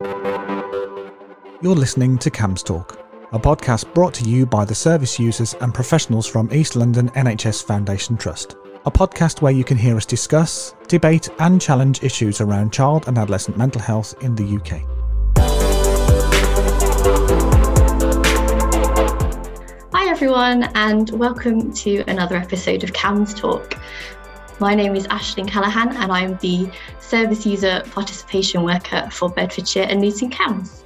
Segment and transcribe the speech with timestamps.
[0.00, 5.74] You're listening to CAMHS Talk, a podcast brought to you by the service users and
[5.74, 8.54] professionals from East London NHS Foundation Trust.
[8.86, 13.18] A podcast where you can hear us discuss, debate, and challenge issues around child and
[13.18, 14.82] adolescent mental health in the UK.
[19.92, 23.74] Hi, everyone, and welcome to another episode of CAMHS Talk.
[24.60, 26.68] My name is Ashlyn Callahan and I am the
[26.98, 30.82] Service User Participation Worker for Bedfordshire and Luton CAMHS.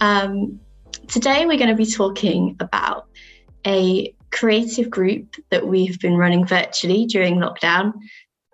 [0.00, 0.60] Um,
[1.08, 3.08] today, we're going to be talking about
[3.66, 7.94] a creative group that we've been running virtually during lockdown,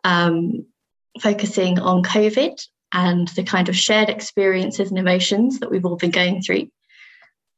[0.05, 0.65] um,
[1.21, 2.59] focusing on COVID
[2.95, 6.71] and the kind of shared experiences and emotions that we've all been going through.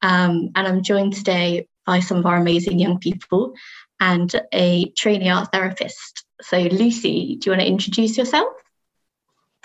[0.03, 3.55] Um, and I'm joined today by some of our amazing young people
[4.01, 6.26] and a trainee art therapist.
[6.49, 8.47] So, Lucy, do you want to introduce yourself?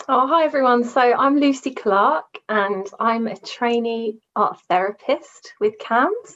[0.10, 0.84] Oh, hi everyone.
[0.84, 6.34] So I'm Lucy Clark and I'm a trainee art therapist with CAMHS.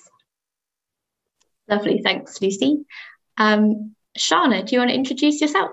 [1.67, 2.85] Lovely, thanks, Lucy.
[3.39, 5.71] Um, Shana, do you want to introduce yourself?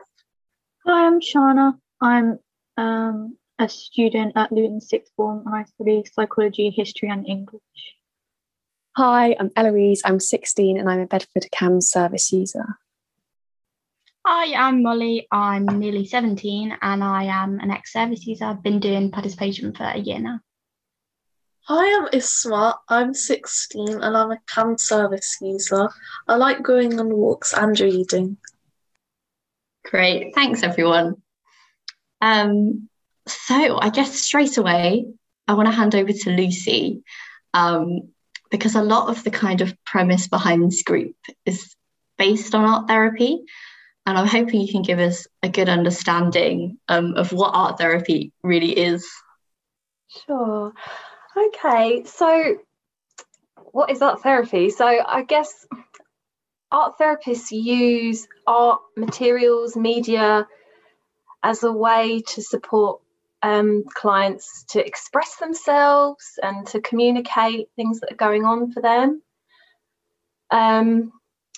[0.86, 1.74] Hi, I'm Shana.
[2.00, 2.38] I'm
[2.78, 7.60] um, a student at Luton Sixth Form and I study psychology, history, and English.
[8.96, 10.00] Hi, I'm Eloise.
[10.02, 12.78] I'm 16 and I'm a Bedford CAMHS service user.
[14.24, 15.26] Hi, I'm Molly.
[15.32, 18.44] I'm nearly 17 and I am an ex service user.
[18.44, 20.38] I've been doing participation for a year now.
[21.62, 22.76] Hi, I'm Isma.
[22.88, 25.88] I'm 16 and I'm a CAM service user.
[26.28, 28.36] I like going on walks and reading.
[29.84, 31.20] Great, thanks everyone.
[32.20, 32.88] Um,
[33.26, 35.06] so I guess straight away,
[35.48, 37.02] I want to hand over to Lucy
[37.54, 38.12] um,
[38.52, 41.74] because a lot of the kind of premise behind this group is
[42.18, 43.44] based on art therapy.
[44.04, 48.32] And I'm hoping you can give us a good understanding um, of what art therapy
[48.42, 49.08] really is.
[50.26, 50.72] Sure.
[51.36, 52.56] Okay, so
[53.70, 54.70] what is art therapy?
[54.70, 55.66] So I guess
[56.70, 60.46] art therapists use art materials, media
[61.42, 63.00] as a way to support
[63.42, 69.22] um, clients to express themselves and to communicate things that are going on for them.
[70.50, 71.12] Um,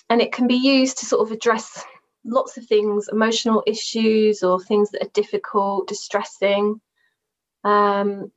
[0.09, 1.83] and it can be used to sort of address
[2.25, 6.81] lots of things, emotional issues or things that are difficult, distressing.
[7.63, 8.31] Um,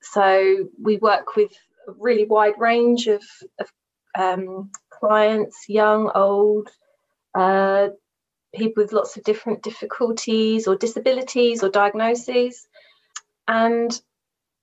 [0.00, 1.52] so we work with
[1.88, 3.22] a really wide range of,
[3.58, 3.70] of
[4.18, 6.68] um, clients, young, old,
[7.34, 7.88] uh,
[8.54, 12.66] people with lots of different difficulties or disabilities or diagnoses.
[13.48, 14.00] And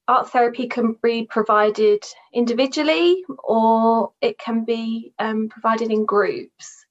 [0.08, 2.04] art therapy can be provided
[2.34, 6.86] individually or it can be um, provided in groups.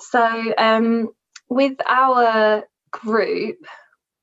[0.00, 1.10] So um,
[1.48, 3.58] with our group,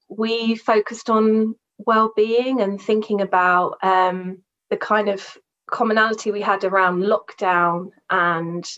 [0.10, 5.38] we focused on well-being and thinking about um, the kind of
[5.70, 8.70] commonality we had around lockdown and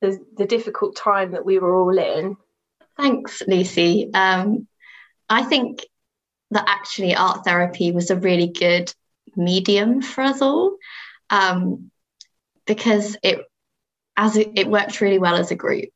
[0.00, 2.36] the, the difficult time that we were all in.
[2.96, 4.10] Thanks, Lucy.
[4.12, 4.66] Um,
[5.28, 5.84] I think
[6.50, 8.92] that actually art therapy was a really good
[9.34, 10.76] medium for us all
[11.30, 11.90] um,
[12.66, 13.40] because it
[14.16, 15.90] as it, it, worked really well as a group.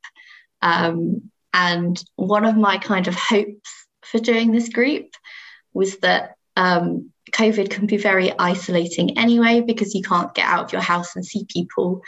[0.60, 3.70] Um, and one of my kind of hopes
[4.02, 5.06] for doing this group
[5.72, 10.72] was that um, COVID can be very isolating anyway because you can't get out of
[10.72, 12.02] your house and see people.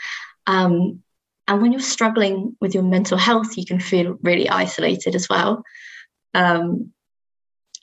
[0.47, 1.03] Um,
[1.47, 5.63] and when you're struggling with your mental health, you can feel really isolated as well.
[6.33, 6.93] Um,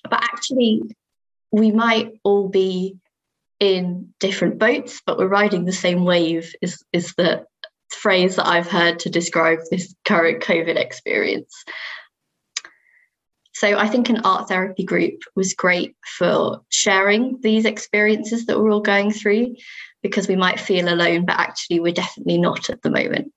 [0.03, 0.83] but actually,
[1.51, 2.97] we might all be
[3.59, 7.47] in different boats, but we're riding the same wave, is, is the
[7.91, 11.65] phrase that I've heard to describe this current COVID experience.
[13.53, 18.71] So I think an art therapy group was great for sharing these experiences that we're
[18.71, 19.57] all going through
[20.03, 23.33] because we might feel alone, but actually we're definitely not at the moment.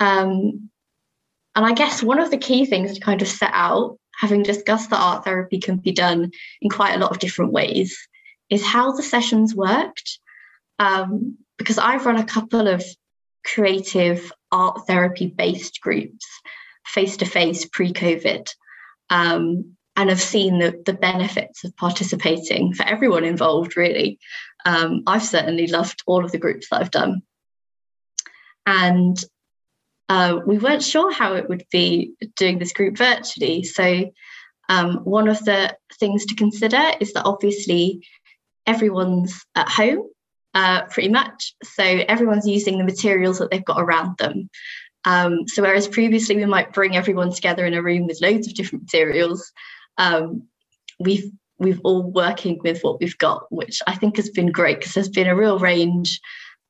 [0.00, 0.70] Um,
[1.54, 4.90] and I guess one of the key things to kind of set out, having discussed
[4.90, 6.30] that art therapy can be done
[6.62, 8.08] in quite a lot of different ways,
[8.48, 10.18] is how the sessions worked.
[10.78, 12.84] Um, because I've run a couple of
[13.44, 16.26] creative art therapy based groups
[16.86, 18.46] face to face pre COVID.
[19.10, 24.18] Um, and have seen the, the benefits of participating for everyone involved, really.
[24.64, 27.22] Um, I've certainly loved all of the groups that I've done.
[28.64, 29.22] And
[30.08, 33.64] uh, we weren't sure how it would be doing this group virtually.
[33.64, 34.10] So,
[34.68, 38.06] um, one of the things to consider is that obviously
[38.66, 40.08] everyone's at home
[40.54, 41.54] uh, pretty much.
[41.62, 44.50] So everyone's using the materials that they've got around them.
[45.04, 48.54] Um, so whereas previously we might bring everyone together in a room with loads of
[48.54, 49.52] different materials,
[49.98, 50.44] um,
[51.00, 54.94] we've we've all working with what we've got, which I think has been great because
[54.94, 56.20] there's been a real range.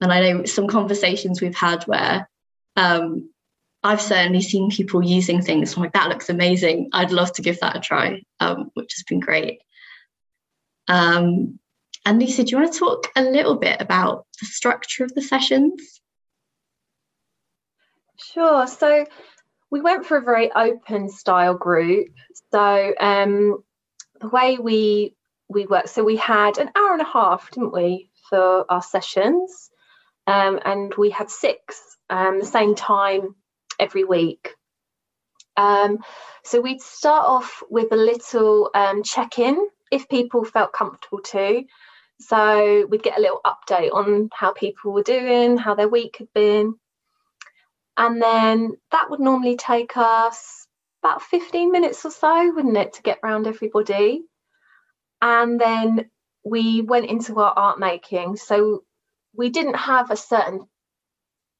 [0.00, 2.28] And I know some conversations we've had where
[2.76, 3.30] um,
[3.82, 6.90] I've certainly seen people using things I'm like that looks amazing.
[6.92, 9.60] I'd love to give that a try, um, which has been great.
[10.88, 11.58] Um,
[12.04, 15.22] and Lisa, do you want to talk a little bit about the structure of the
[15.22, 16.00] sessions?
[18.16, 18.66] Sure.
[18.66, 19.06] So
[19.70, 22.08] we went for a very open style group.
[22.52, 23.62] So um,
[24.20, 25.16] the way we
[25.48, 29.70] we worked, so we had an hour and a half, didn't we, for our sessions,
[30.26, 33.34] um, and we had six um, the same time
[33.78, 34.54] every week.
[35.56, 35.98] Um,
[36.44, 39.56] so we'd start off with a little um, check in
[39.90, 41.64] if people felt comfortable to.
[42.26, 46.32] So we'd get a little update on how people were doing, how their week had
[46.34, 46.74] been.
[47.96, 50.66] And then that would normally take us
[51.02, 54.22] about 15 minutes or so, wouldn't it, to get round everybody.
[55.20, 56.10] And then
[56.44, 58.36] we went into our art making.
[58.36, 58.84] So
[59.34, 60.66] we didn't have a certain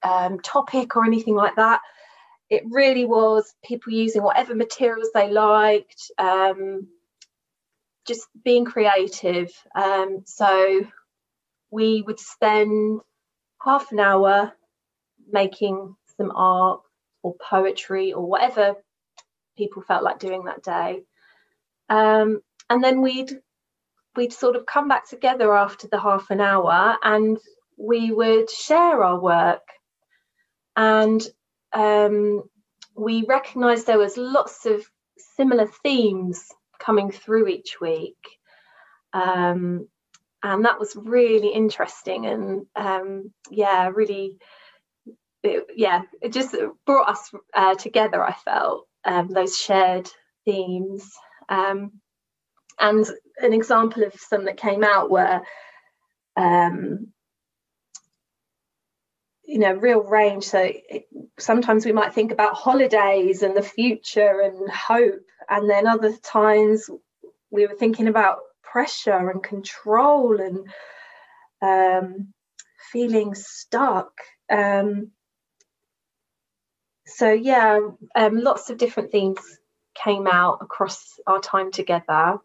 [0.02, 1.80] um, topic or anything like that
[2.52, 6.86] it really was people using whatever materials they liked, um,
[8.06, 9.50] just being creative.
[9.74, 10.86] Um, so
[11.70, 13.00] we would spend
[13.62, 14.52] half an hour
[15.30, 16.80] making some art
[17.22, 18.74] or poetry or whatever
[19.56, 21.02] people felt like doing that day.
[21.88, 23.32] Um, and then we'd
[24.16, 27.38] we'd sort of come back together after the half an hour and
[27.78, 29.66] we would share our work
[30.76, 31.26] and
[31.72, 32.42] um,
[32.94, 34.84] we recognised there was lots of
[35.36, 36.50] similar themes
[36.84, 38.16] coming through each week.
[39.12, 39.88] Um,
[40.42, 44.38] and that was really interesting and um, yeah, really,
[45.42, 50.08] it, yeah, it just brought us uh, together, I felt, um, those shared
[50.44, 51.08] themes.
[51.48, 51.92] Um,
[52.80, 53.06] and
[53.38, 55.42] an example of some that came out were
[56.36, 57.11] um,
[59.52, 60.44] you know real range.
[60.44, 61.06] So it,
[61.38, 65.26] sometimes we might think about holidays and the future and hope.
[65.48, 66.88] And then other times
[67.50, 70.66] we were thinking about pressure and control and
[71.60, 72.32] um,
[72.90, 74.12] feeling stuck.
[74.50, 75.10] Um,
[77.04, 77.80] so yeah
[78.14, 79.38] um, lots of different things
[79.94, 82.38] came out across our time together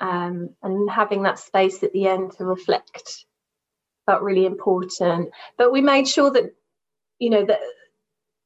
[0.00, 3.24] um, and having that space at the end to reflect
[4.06, 5.30] felt really important.
[5.58, 6.54] But we made sure that,
[7.18, 7.60] you know, that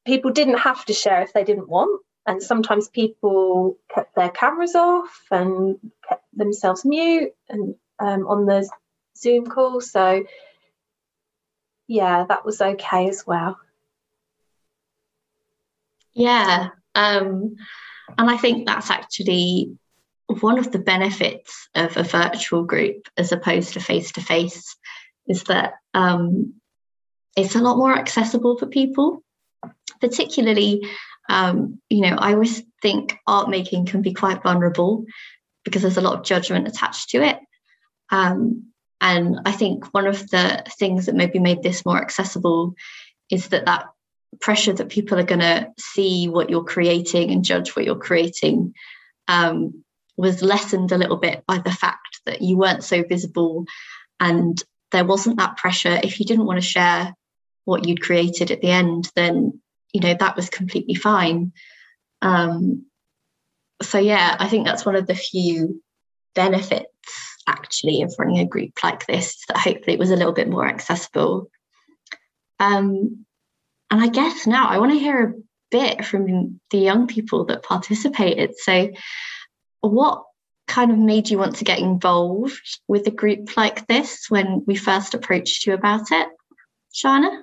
[0.07, 2.03] people didn't have to share if they didn't want.
[2.27, 5.79] And sometimes people kept their cameras off and
[6.09, 8.69] kept themselves mute and um, on the
[9.17, 9.81] Zoom call.
[9.81, 10.25] So,
[11.89, 13.59] yeah, that was okay as well.
[16.13, 16.69] Yeah.
[16.95, 17.57] Um,
[18.19, 19.77] and I think that's actually
[20.41, 24.77] one of the benefits of a virtual group as opposed to face to face
[25.31, 26.55] is that um,
[27.37, 29.23] it's a lot more accessible for people,
[30.01, 30.83] particularly.
[31.29, 35.05] Um, you know, I always think art making can be quite vulnerable
[35.65, 37.39] because there's a lot of judgment attached to it.
[38.11, 42.75] Um, and I think one of the things that maybe made this more accessible
[43.31, 43.87] is that that
[44.41, 48.75] pressure that people are going to see what you're creating and judge what you're creating
[49.29, 49.85] um,
[50.17, 53.65] was lessened a little bit by the fact that you weren't so visible
[54.19, 54.61] and
[54.93, 55.99] there wasn't that pressure.
[56.03, 57.15] If you didn't want to share
[57.65, 59.61] what you'd created at the end, then
[59.93, 61.53] you know that was completely fine.
[62.23, 62.87] Um,
[63.83, 65.83] so yeah, I think that's one of the few
[66.35, 66.87] benefits
[67.47, 70.67] actually of running a group like this that hopefully it was a little bit more
[70.67, 71.51] accessible.
[72.59, 73.25] Um,
[73.91, 75.35] and I guess now I want to hear a
[75.71, 78.57] bit from the young people that participated.
[78.57, 78.91] So,
[79.81, 80.25] what
[80.71, 84.77] kind of made you want to get involved with a group like this when we
[84.77, 86.29] first approached you about it?
[86.95, 87.43] Shana?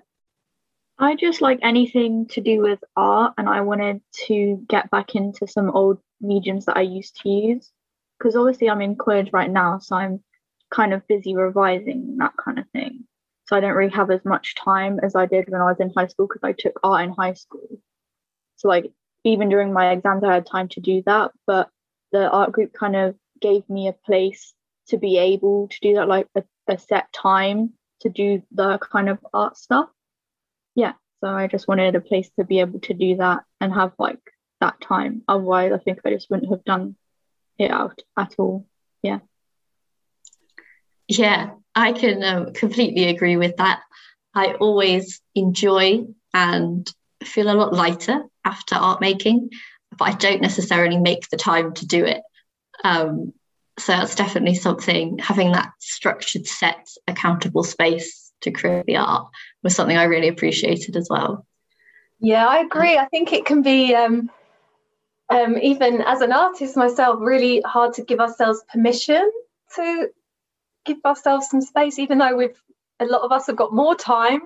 [0.97, 5.45] I just like anything to do with art, and I wanted to get back into
[5.45, 7.69] some old mediums that I used to use.
[8.17, 10.23] Because obviously, I'm in college right now, so I'm
[10.71, 13.03] kind of busy revising that kind of thing.
[13.45, 15.91] So I don't really have as much time as I did when I was in
[15.95, 17.67] high school because I took art in high school.
[18.55, 18.91] So, like,
[19.23, 21.31] even during my exams, I had time to do that.
[21.45, 21.69] But
[22.17, 24.53] the art group kind of gave me a place
[24.87, 29.09] to be able to do that, like a, a set time to do the kind
[29.09, 29.89] of art stuff.
[30.75, 33.93] Yeah, so I just wanted a place to be able to do that and have
[33.99, 34.19] like
[34.61, 35.21] that time.
[35.27, 36.95] Otherwise, I think I just wouldn't have done
[37.59, 38.65] it out at all.
[39.03, 39.19] Yeah.
[41.07, 43.81] Yeah, I can um, completely agree with that.
[44.33, 46.91] I always enjoy and
[47.23, 49.49] feel a lot lighter after art making
[49.97, 52.21] but I don't necessarily make the time to do it.
[52.83, 53.33] Um,
[53.79, 59.27] so that's definitely something having that structured set accountable space to create the art
[59.63, 61.45] was something i really appreciated as well.
[62.19, 62.97] Yeah i agree.
[62.97, 64.29] I think it can be um,
[65.29, 69.31] um, even as an artist myself really hard to give ourselves permission
[69.75, 70.09] to
[70.85, 72.59] give ourselves some space even though we've
[72.99, 74.41] a lot of us have got more time.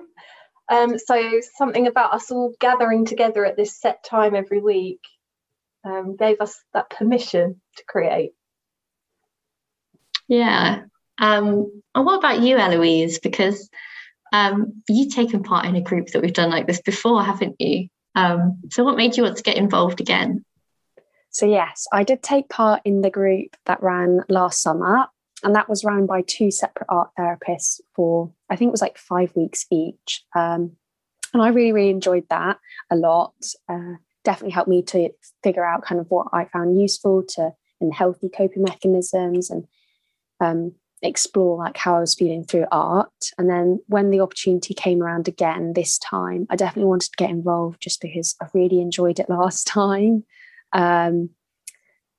[0.68, 5.00] Um, so something about us all gathering together at this set time every week
[5.84, 8.32] um, gave us that permission to create
[10.32, 10.84] yeah.
[11.18, 13.18] Um, and what about you, Eloise?
[13.18, 13.68] Because
[14.32, 17.88] um, you've taken part in a group that we've done like this before, haven't you?
[18.14, 20.42] Um, so, what made you want to get involved again?
[21.28, 25.06] So, yes, I did take part in the group that ran last summer,
[25.42, 28.96] and that was run by two separate art therapists for, I think it was like
[28.96, 30.24] five weeks each.
[30.34, 30.76] Um,
[31.34, 32.58] and I really, really enjoyed that
[32.90, 33.34] a lot.
[33.68, 35.10] Uh, definitely helped me to
[35.42, 37.50] figure out kind of what I found useful to
[37.80, 39.64] and healthy coping mechanisms and
[40.40, 43.12] um, explore like how I was feeling through art.
[43.36, 47.30] And then when the opportunity came around again this time, I definitely wanted to get
[47.30, 50.24] involved just because I really enjoyed it last time.
[50.72, 51.30] Um,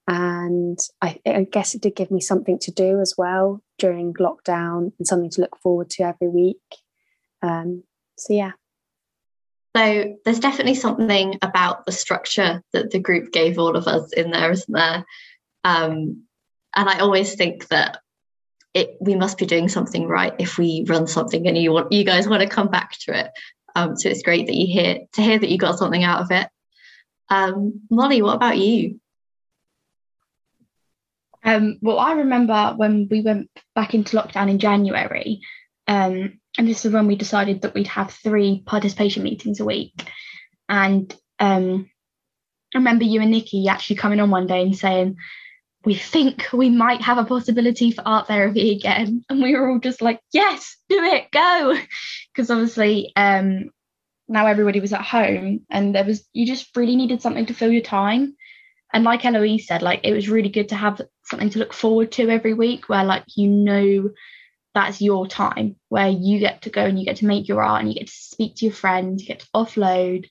[0.07, 4.91] and I, I, guess it did give me something to do as well during lockdown
[4.99, 6.57] and something to look forward to every week.
[7.41, 7.83] Um,
[8.17, 8.51] so yeah.
[9.75, 14.29] So there's definitely something about the structure that the group gave all of us in
[14.29, 15.05] there, isn't there?
[15.63, 16.23] Um,
[16.75, 17.99] and I always think that
[18.73, 22.03] it we must be doing something right if we run something and you want you
[22.03, 23.31] guys want to come back to it.
[23.75, 26.31] Um, so it's great that you hear to hear that you got something out of
[26.31, 26.47] it.
[27.29, 28.99] Um, Molly, what about you?
[31.43, 35.41] Um, well, I remember when we went back into lockdown in January,
[35.87, 39.93] um, and this is when we decided that we'd have three participation meetings a week.
[40.69, 41.89] And um,
[42.73, 45.17] I remember you and Nikki actually coming on one day and saying,
[45.85, 49.23] we think we might have a possibility for art therapy again.
[49.29, 51.77] And we were all just like, yes, do it, go.
[52.33, 53.69] Because obviously, um,
[54.27, 57.71] now everybody was at home and there was, you just really needed something to fill
[57.71, 58.35] your time.
[58.91, 62.11] And like Eloise said, like it was really good to have something to look forward
[62.13, 64.09] to every week where, like, you know,
[64.73, 67.81] that's your time where you get to go and you get to make your art
[67.81, 70.27] and you get to speak to your friends, you get to offload.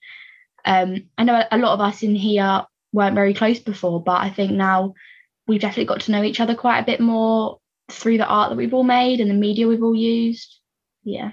[0.65, 4.31] Um, I know a lot of us in here weren't very close before, but I
[4.31, 4.95] think now
[5.47, 7.59] we've definitely got to know each other quite a bit more
[7.91, 10.59] through the art that we've all made and the media we've all used.
[11.05, 11.33] Yeah.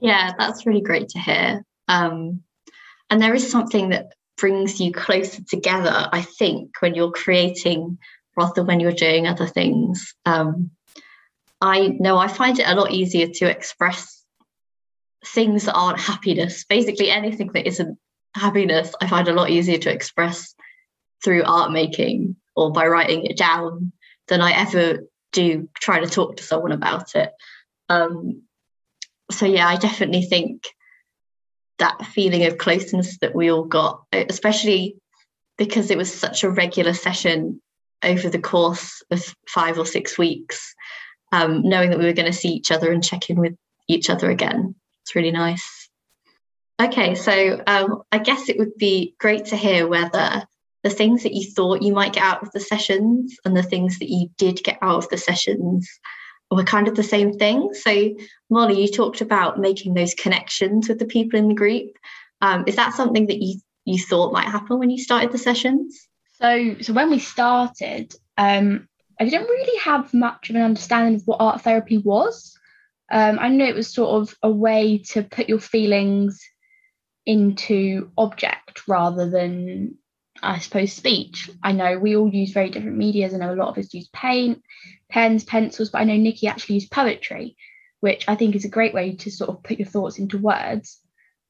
[0.00, 1.64] Yeah, that's really great to hear.
[1.88, 2.42] Um,
[3.10, 7.98] and there is something that brings you closer together, I think, when you're creating
[8.36, 10.14] rather than when you're doing other things.
[10.26, 10.70] Um,
[11.60, 14.24] I know I find it a lot easier to express
[15.24, 17.98] things that aren't happiness, basically anything that isn't
[18.34, 20.54] happiness I find a lot easier to express
[21.22, 23.92] through art making or by writing it down
[24.28, 27.30] than I ever do trying to talk to someone about it.
[27.88, 28.42] Um,
[29.30, 30.64] so yeah, I definitely think
[31.78, 34.96] that feeling of closeness that we all got, especially
[35.56, 37.60] because it was such a regular session
[38.02, 40.74] over the course of five or six weeks,
[41.32, 43.54] um, knowing that we were going to see each other and check in with
[43.88, 44.74] each other again.
[45.02, 45.88] It's really nice.
[46.80, 50.44] Okay, so um, I guess it would be great to hear whether
[50.82, 53.98] the things that you thought you might get out of the sessions and the things
[54.00, 55.88] that you did get out of the sessions
[56.54, 57.72] were kind of the same thing.
[57.74, 58.14] So,
[58.50, 61.96] Molly, you talked about making those connections with the people in the group.
[62.40, 66.08] Um, is that something that you you thought might happen when you started the sessions?
[66.40, 68.88] So, so when we started, um,
[69.20, 72.58] I didn't really have much of an understanding of what art therapy was.
[73.12, 76.40] Um, I knew it was sort of a way to put your feelings
[77.26, 79.96] into object rather than
[80.42, 81.50] I suppose speech.
[81.62, 83.32] I know we all use very different medias.
[83.32, 84.62] I know a lot of us use paint,
[85.14, 87.56] pens, pencils, but I know Nikki actually used poetry,
[88.00, 90.98] which I think is a great way to sort of put your thoughts into words.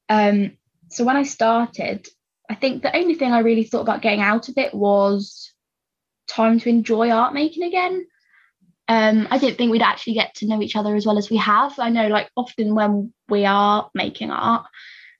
[0.07, 0.57] Um,
[0.89, 2.07] so when I started,
[2.47, 5.51] I think the only thing I really thought about getting out of it was
[6.27, 8.05] time to enjoy art making again.
[8.87, 11.37] Um, I didn't think we'd actually get to know each other as well as we
[11.37, 11.79] have.
[11.79, 14.67] I know, like, often when we are making art,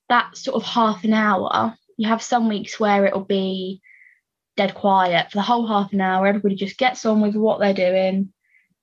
[0.09, 3.81] that sort of half an hour, you have some weeks where it'll be
[4.55, 6.27] dead quiet for the whole half an hour.
[6.27, 8.31] Everybody just gets on with what they're doing,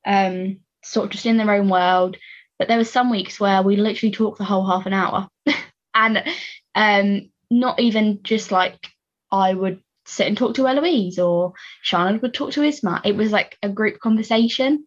[0.06, 2.16] um, sort of just in their own world.
[2.58, 5.28] But there were some weeks where we literally talked the whole half an hour,
[5.94, 6.22] and
[6.74, 8.78] um, not even just like
[9.30, 13.00] I would sit and talk to Eloise or Shannon would talk to Isma.
[13.04, 14.86] It was like a group conversation,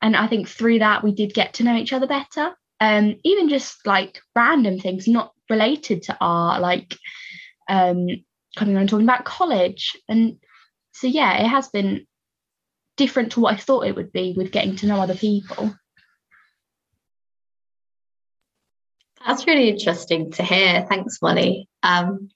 [0.00, 2.54] and I think through that we did get to know each other better.
[2.80, 6.60] Um, even just like random things, not related to art.
[6.60, 6.96] Like,
[7.68, 8.08] um,
[8.56, 9.96] coming on and talking about college.
[10.08, 10.38] And
[10.92, 12.06] so, yeah, it has been
[12.96, 15.74] different to what I thought it would be with getting to know other people.
[19.26, 20.84] That's really interesting to hear.
[20.88, 21.68] Thanks, Molly.
[21.82, 22.30] Um,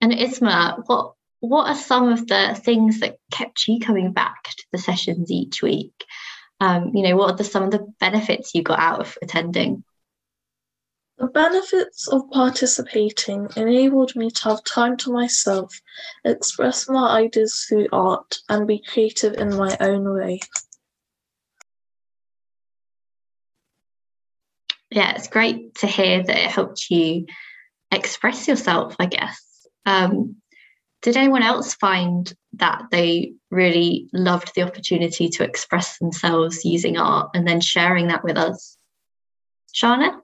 [0.00, 4.64] and Isma, what what are some of the things that kept you coming back to
[4.72, 6.04] the sessions each week?
[6.60, 9.84] Um, you know, what are the, some of the benefits you got out of attending?
[11.18, 15.80] The benefits of participating enabled me to have time to myself,
[16.24, 20.40] express my ideas through art, and be creative in my own way.
[24.90, 27.26] Yeah, it's great to hear that it helped you
[27.90, 29.66] express yourself, I guess.
[29.86, 30.36] Um,
[31.00, 37.30] did anyone else find that they really loved the opportunity to express themselves using art
[37.34, 38.76] and then sharing that with us?
[39.74, 40.20] Shana?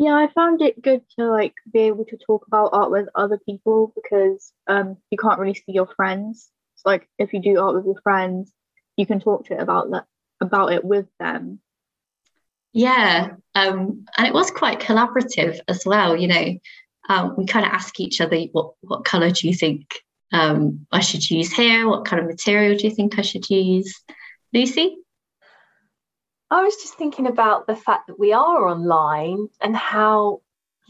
[0.00, 3.36] Yeah, I found it good to like be able to talk about art with other
[3.36, 6.50] people because um you can't really see your friends.
[6.76, 8.52] So like if you do art with your friends,
[8.96, 10.06] you can talk to it about that
[10.40, 11.58] about it with them.
[12.72, 16.16] Yeah, um, and it was quite collaborative as well.
[16.16, 16.58] You know,
[17.08, 20.00] um, we kind of ask each other, what what color do you think
[20.32, 21.88] um, I should use here?
[21.88, 23.92] What kind of material do you think I should use?
[24.54, 24.98] Lucy?
[26.50, 30.40] I was just thinking about the fact that we are online and how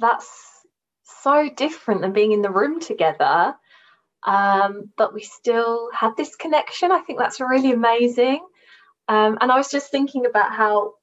[0.01, 0.29] that's
[1.23, 3.57] so different than being in the room together.
[4.25, 6.93] Um, but we still had this connection.
[6.93, 8.45] I think that's really amazing.
[9.09, 10.95] Um, and I was just thinking about how,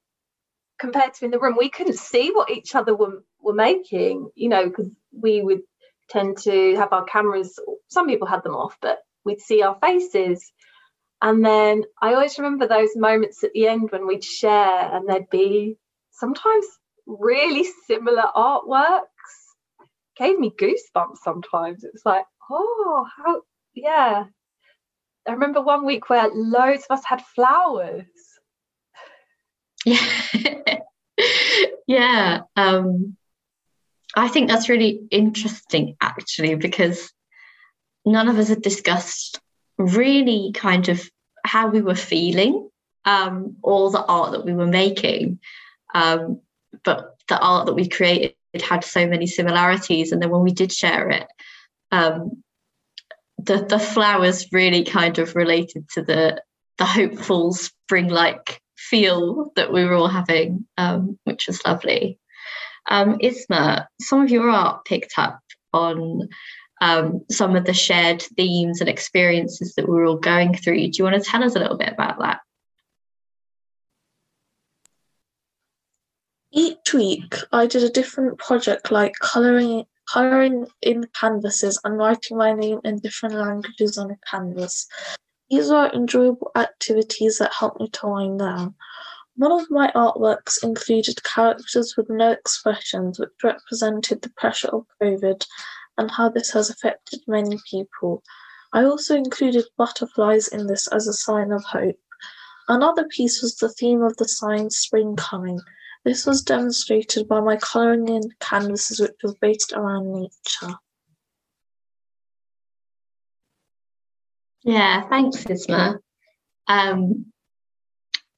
[0.78, 4.48] compared to in the room, we couldn't see what each other were, were making, you
[4.48, 5.62] know, because we would
[6.08, 7.58] tend to have our cameras,
[7.88, 10.52] some people had them off, but we'd see our faces.
[11.22, 15.30] And then I always remember those moments at the end when we'd share and there'd
[15.30, 15.76] be
[16.10, 16.66] sometimes
[17.06, 19.00] really similar artworks.
[20.16, 21.84] Gave me goosebumps sometimes.
[21.84, 23.42] It was like, oh, how,
[23.74, 24.24] yeah.
[25.26, 28.04] I remember one week where loads of us had flowers.
[29.84, 30.78] Yeah.
[31.86, 32.40] yeah.
[32.56, 33.16] Um,
[34.14, 37.12] I think that's really interesting actually because
[38.04, 39.40] none of us had discussed
[39.78, 41.08] really kind of
[41.44, 42.68] how we were feeling
[43.04, 45.38] um, all the art that we were making.
[45.94, 46.40] Um,
[46.84, 50.72] but the art that we created had so many similarities and then when we did
[50.72, 51.26] share it
[51.92, 52.42] um,
[53.38, 56.42] the the flowers really kind of related to the
[56.78, 62.18] the hopeful spring like feel that we were all having um, which was lovely.
[62.88, 65.40] Um, Isma, some of your art picked up
[65.72, 66.28] on
[66.80, 70.88] um, some of the shared themes and experiences that we're all going through.
[70.88, 72.40] Do you want to tell us a little bit about that?
[76.52, 82.52] Each week, I did a different project like colouring colouring in canvases and writing my
[82.52, 84.86] name in different languages on a canvas.
[85.50, 88.74] These are enjoyable activities that help me to wind down.
[89.36, 95.44] One of my artworks included characters with no expressions, which represented the pressure of COVID
[95.98, 98.22] and how this has affected many people.
[98.72, 101.98] I also included butterflies in this as a sign of hope.
[102.68, 105.60] Another piece was the theme of the sign Spring Coming.
[106.04, 110.74] This was demonstrated by my colouring in canvases, which was based around nature.
[114.62, 115.98] Yeah, thanks, Isma.
[116.66, 117.26] Um,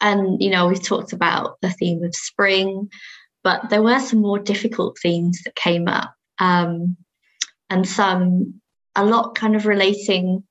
[0.01, 2.91] and, you know, we've talked about the theme of spring,
[3.43, 6.15] but there were some more difficult themes that came up.
[6.39, 6.99] Um,
[7.71, 8.61] and some,
[8.95, 10.45] a lot kind of relating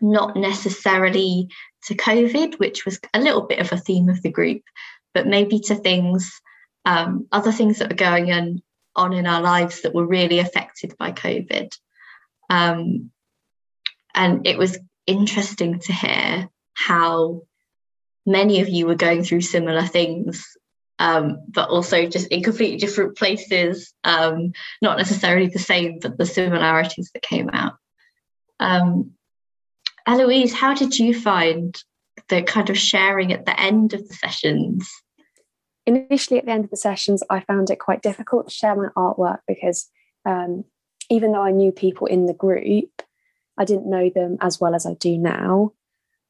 [0.00, 1.48] not necessarily
[1.84, 4.62] to COVID, which was a little bit of a theme of the group,
[5.14, 6.40] but maybe to things,
[6.84, 8.62] um, other things that were going on,
[8.96, 11.72] on in our lives that were really affected by COVID.
[12.48, 13.10] Um,
[14.14, 17.42] and it was interesting to hear how
[18.26, 20.56] many of you were going through similar things,
[21.00, 26.26] um, but also just in completely different places, um, not necessarily the same, but the
[26.26, 27.78] similarities that came out.
[28.60, 29.12] Um,
[30.06, 31.74] Eloise, how did you find
[32.28, 34.88] the kind of sharing at the end of the sessions?
[35.86, 38.88] Initially, at the end of the sessions, I found it quite difficult to share my
[38.94, 39.88] artwork because
[40.26, 40.64] um,
[41.08, 43.02] even though I knew people in the group,
[43.56, 45.72] I didn't know them as well as I do now.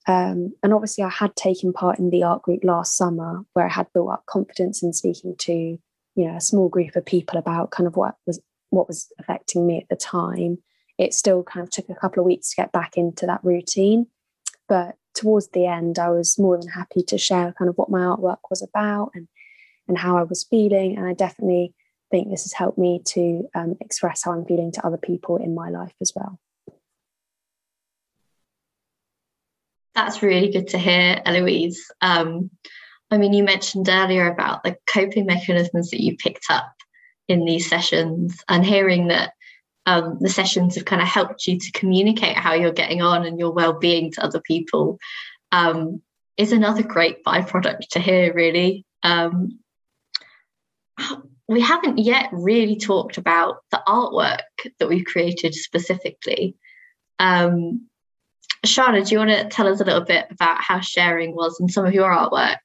[0.07, 3.73] Um, and obviously, I had taken part in the art group last summer, where I
[3.73, 5.79] had built up confidence in speaking to, you
[6.17, 9.79] know, a small group of people about kind of what was what was affecting me
[9.79, 10.59] at the time.
[10.99, 14.07] It still kind of took a couple of weeks to get back into that routine,
[14.69, 18.01] but towards the end, I was more than happy to share kind of what my
[18.01, 19.29] artwork was about and
[19.89, 20.97] and how I was feeling.
[20.97, 21.75] And I definitely
[22.11, 25.55] think this has helped me to um, express how I'm feeling to other people in
[25.55, 26.39] my life as well.
[29.95, 31.91] That's really good to hear, Eloise.
[32.01, 32.51] Um,
[33.11, 36.73] I mean, you mentioned earlier about the coping mechanisms that you picked up
[37.27, 39.33] in these sessions and hearing that
[39.87, 43.39] um, the sessions have kind of helped you to communicate how you're getting on and
[43.39, 44.99] your well-being to other people
[45.53, 46.03] um,
[46.37, 49.59] is another great byproduct to hear really um,
[51.49, 54.41] we haven't yet really talked about the artwork
[54.79, 56.55] that we've created specifically
[57.19, 57.89] um,
[58.67, 61.69] Shana, do you want to tell us a little bit about how sharing was in
[61.69, 62.59] some of your artwork?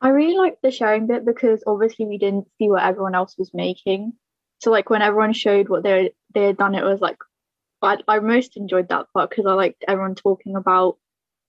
[0.00, 3.52] I really liked the sharing bit because obviously we didn't see what everyone else was
[3.52, 4.12] making.
[4.60, 7.18] So like when everyone showed what they they had done, it was like
[7.82, 10.98] I, I most enjoyed that part because I liked everyone talking about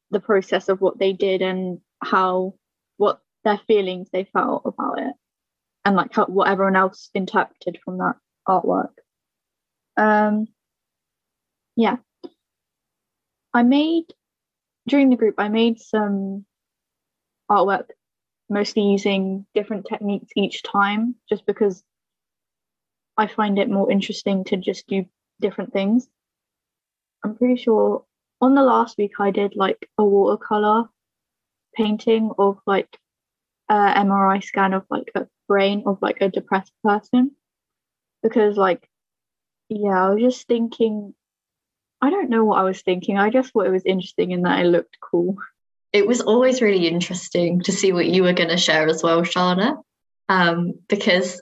[0.09, 2.55] the process of what they did and how
[2.97, 5.13] what their feelings they felt about it
[5.85, 8.15] and like how what everyone else interpreted from that
[8.47, 8.93] artwork.
[9.95, 10.47] Um
[11.79, 11.95] yeah.
[13.53, 14.03] I made
[14.85, 16.45] during the group I made some
[17.49, 17.87] artwork
[18.49, 21.81] mostly using different techniques each time just because
[23.15, 25.05] I find it more interesting to just do
[25.39, 26.09] different things.
[27.23, 28.03] I'm pretty sure
[28.41, 30.89] on the last week I did like a watercolor
[31.75, 32.97] painting of like
[33.69, 37.31] a MRI scan of like a brain of like a depressed person
[38.21, 38.85] because like
[39.69, 41.13] yeah I was just thinking
[42.01, 44.59] I don't know what I was thinking I just thought it was interesting in that
[44.59, 45.37] it looked cool.
[45.91, 49.21] It was always really interesting to see what you were going to share as well,
[49.23, 49.81] Shana,
[50.29, 51.41] um, because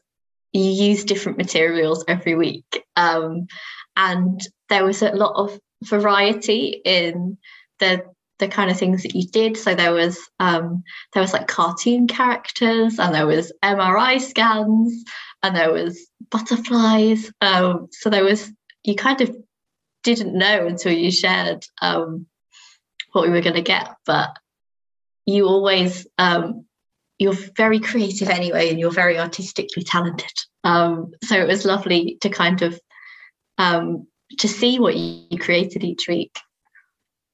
[0.54, 2.86] you use different materials every week.
[2.96, 3.48] Um,
[3.96, 4.40] and
[4.70, 7.38] there was a lot of variety in
[7.80, 8.04] the
[8.40, 9.58] the kind of things that you did.
[9.58, 15.04] So there was um, there was like cartoon characters, and there was MRI scans,
[15.44, 17.32] and there was butterflies.
[17.42, 18.52] Um, so there was
[18.84, 19.36] you kind of
[20.04, 22.28] didn't know until you shared um,
[23.12, 24.30] what we were going to get, but
[25.26, 26.66] you always um,
[27.18, 30.32] you're very creative anyway and you're very artistically talented.
[30.64, 32.80] Um, so it was lovely to kind of
[33.58, 34.08] um,
[34.40, 36.38] to see what you created each week.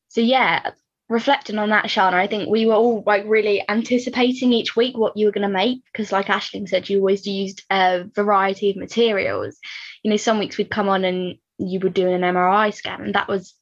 [0.10, 0.72] So yeah
[1.10, 5.16] reflecting on that shana i think we were all like really anticipating each week what
[5.18, 8.78] you were going to make because like ashling said you always used a variety of
[8.78, 9.60] materials.
[10.02, 13.16] You know some weeks we'd come on and you were doing an mri scan and
[13.16, 13.54] that was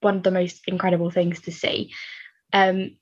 [0.00, 1.92] one of the most incredible things to see
[2.52, 2.96] um,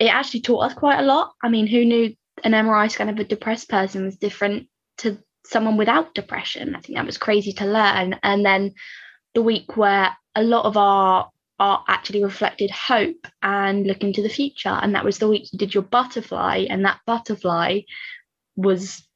[0.00, 1.32] it actually taught us quite a lot.
[1.44, 5.76] I mean, who knew an MRI scan of a depressed person was different to someone
[5.76, 6.74] without depression?
[6.74, 8.18] I think that was crazy to learn.
[8.22, 8.72] And then
[9.34, 11.28] the week where a lot of our
[11.58, 14.70] art actually reflected hope and looking to the future.
[14.70, 17.80] And that was the week you did your butterfly, and that butterfly
[18.56, 19.06] was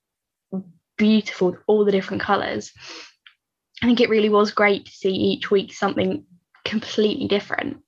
[0.98, 2.72] beautiful, all the different colours.
[3.84, 6.24] I think it really was great to see each week something
[6.64, 7.82] completely different.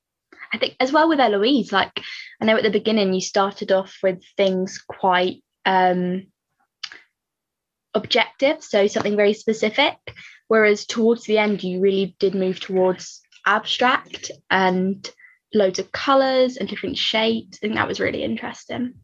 [0.52, 1.90] I think as well with Eloise, like
[2.38, 6.26] I know at the beginning you started off with things quite um,
[7.94, 9.96] objective, so something very specific,
[10.48, 15.10] whereas towards the end you really did move towards abstract and
[15.54, 17.56] loads of colours and different shapes.
[17.56, 18.96] I think that was really interesting.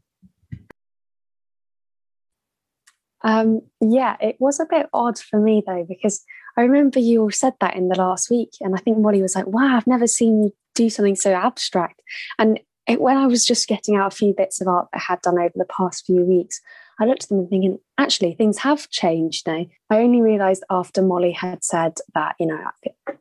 [3.24, 6.22] Um, yeah, it was a bit odd for me though, because
[6.56, 9.34] I remember you all said that in the last week, and I think Molly was
[9.34, 12.00] like, "Wow, I've never seen you do something so abstract."
[12.38, 15.12] And it, when I was just getting out a few bits of art that I
[15.12, 16.60] had done over the past few weeks,
[17.00, 19.66] I looked at them and thinking, actually, things have changed now.
[19.90, 22.70] I only realised after Molly had said that, you know,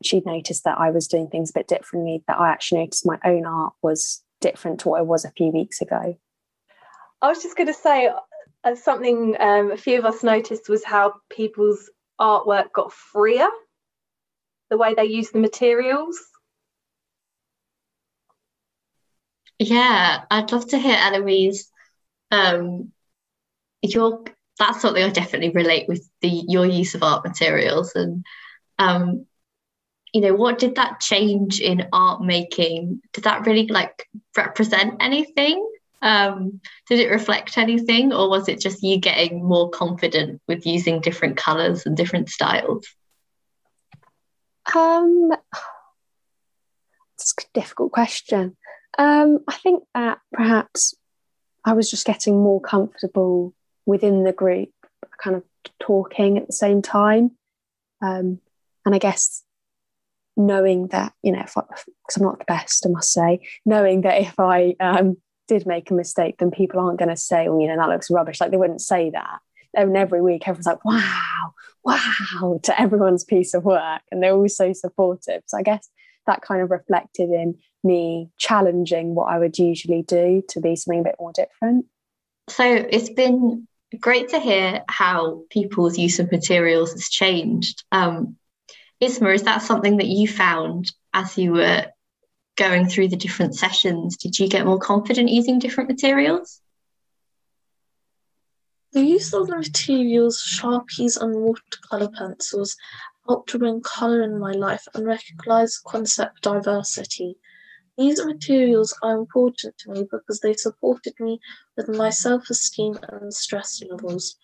[0.03, 3.19] she'd noticed that I was doing things a bit differently, that I actually noticed my
[3.23, 6.17] own art was different to what it was a few weeks ago.
[7.21, 8.11] I was just going to say
[8.63, 11.89] uh, something um, a few of us noticed was how people's
[12.21, 13.49] artwork got freer,
[14.69, 16.19] the way they use the materials.
[19.59, 21.69] Yeah, I'd love to hear Eloise.
[22.31, 22.91] Um,
[23.81, 24.23] your
[24.57, 28.23] that's something I definitely relate with the your use of art materials and
[28.79, 29.25] um,
[30.13, 33.01] you know what did that change in art making?
[33.13, 34.07] Did that really like
[34.37, 35.70] represent anything?
[36.01, 41.01] Um, did it reflect anything, or was it just you getting more confident with using
[41.01, 42.87] different colors and different styles?
[44.75, 45.31] Um,
[47.15, 48.57] it's a difficult question.
[48.97, 50.95] Um, I think that perhaps
[51.63, 53.53] I was just getting more comfortable
[53.85, 54.69] within the group,
[55.23, 55.43] kind of
[55.79, 57.31] talking at the same time.
[58.01, 58.39] Um,
[58.85, 59.43] and I guess
[60.35, 64.39] knowing that, you know, because I'm not the best, I must say, knowing that if
[64.39, 65.17] I um,
[65.51, 68.09] did make a mistake, then people aren't going to say, "Oh, you know, that looks
[68.09, 69.39] rubbish." Like they wouldn't say that.
[69.73, 74.01] then every week everyone's like, wow, wow, to everyone's piece of work.
[74.11, 75.43] And they're all so supportive.
[75.47, 75.89] So I guess
[76.25, 81.01] that kind of reflected in me challenging what I would usually do to be something
[81.01, 81.85] a bit more different.
[82.47, 83.67] So it's been
[83.99, 87.83] great to hear how people's use of materials has changed.
[87.91, 88.37] Um,
[89.01, 91.87] Isma, is that something that you found as you were
[92.55, 94.17] going through the different sessions?
[94.17, 96.61] Did you get more confident using different materials?
[98.93, 102.75] The use of the materials, sharpies, and watercolour pencils
[103.25, 107.37] helped to bring colour in my life and recognise concept diversity.
[107.97, 111.39] These materials are important to me because they supported me
[111.77, 114.35] with my self esteem and stress levels.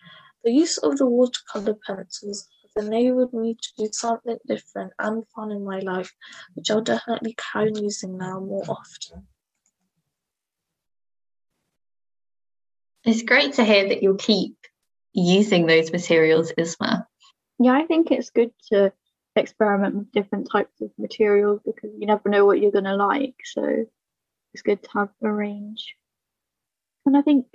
[0.44, 5.64] The use of the watercolour pencils enabled me to do something different and fun in
[5.64, 6.14] my life,
[6.54, 9.28] which I'll definitely carry on using now more often.
[13.04, 14.58] It's great to hear that you'll keep
[15.14, 17.06] using those materials, Isma.
[17.60, 18.92] Yeah, I think it's good to
[19.36, 23.36] experiment with different types of materials because you never know what you're going to like.
[23.46, 23.86] So
[24.54, 25.96] it's good to have a range.
[27.06, 27.46] And I think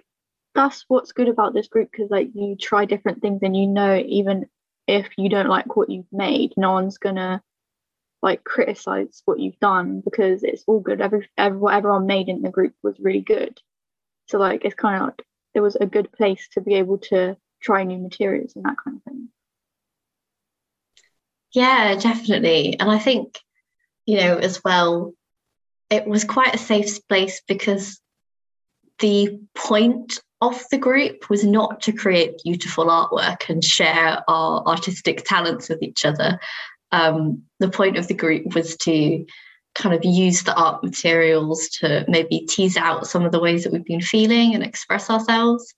[0.55, 3.97] that's what's good about this group because like you try different things and you know
[3.97, 4.47] even
[4.87, 7.43] if you don't like what you've made, no one's gonna
[8.23, 11.01] like criticize what you've done because it's all good.
[11.01, 13.59] Every, every everyone made in the group was really good.
[14.29, 15.23] So like it's kind of like
[15.55, 18.97] it was a good place to be able to try new materials and that kind
[18.97, 19.29] of thing.
[21.53, 22.79] Yeah, definitely.
[22.79, 23.39] And I think,
[24.07, 25.13] you know, as well,
[25.91, 28.01] it was quite a safe place because
[29.01, 35.25] the point of the group was not to create beautiful artwork and share our artistic
[35.25, 36.39] talents with each other.
[36.91, 39.25] Um, the point of the group was to
[39.75, 43.73] kind of use the art materials to maybe tease out some of the ways that
[43.73, 45.73] we've been feeling and express ourselves.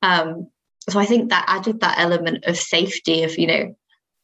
[0.00, 0.48] Um,
[0.88, 3.76] so I think that added that element of safety of, you know,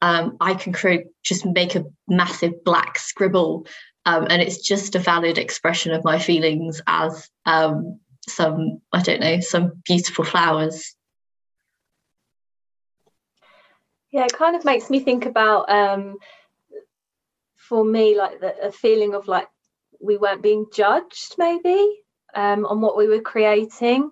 [0.02, 3.66] um, I can create, just make a massive black scribble
[4.06, 8.00] um, and it's just a valid expression of my feelings as um,
[8.30, 10.94] some, I don't know, some beautiful flowers.
[14.10, 16.16] Yeah, it kind of makes me think about, um,
[17.56, 19.48] for me, like the a feeling of like
[20.00, 22.02] we weren't being judged, maybe,
[22.34, 24.10] um, on what we were creating.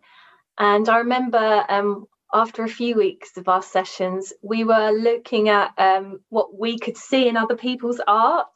[0.59, 5.73] And I remember um, after a few weeks of our sessions, we were looking at
[5.79, 8.47] um, what we could see in other people's art.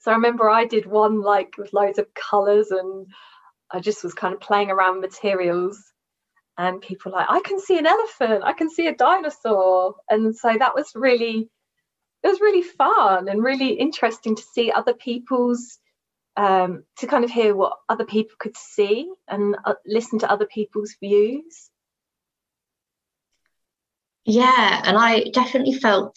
[0.00, 3.06] So I remember I did one like with loads of colours and
[3.74, 5.82] I just was kind of playing around materials.
[6.56, 9.96] And people like, I can see an elephant, I can see a dinosaur.
[10.08, 11.50] And so that was really,
[12.22, 15.80] it was really fun and really interesting to see other people's,
[16.36, 20.46] um, to kind of hear what other people could see and uh, listen to other
[20.46, 21.70] people's views.
[24.24, 26.16] Yeah, and I definitely felt